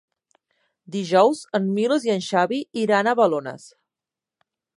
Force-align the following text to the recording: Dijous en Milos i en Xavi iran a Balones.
Dijous 0.95 1.41
en 1.59 1.67
Milos 1.75 2.07
i 2.09 2.13
en 2.15 2.25
Xavi 2.29 2.59
iran 2.85 3.11
a 3.11 3.15
Balones. 3.21 3.71